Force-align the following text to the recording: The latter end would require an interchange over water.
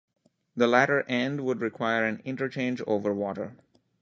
The 0.55 0.65
latter 0.65 1.03
end 1.03 1.41
would 1.41 1.61
require 1.61 2.05
an 2.05 2.23
interchange 2.25 2.81
over 2.87 3.13
water. 3.13 3.55